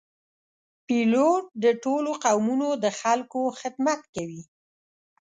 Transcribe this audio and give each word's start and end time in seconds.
پیلوټ 0.85 1.43
د 1.63 1.65
ټولو 1.83 2.11
قومونو 2.25 2.67
د 2.83 2.85
خلکو 2.99 3.41
خدمت 3.59 4.01
کوي. 4.15 4.43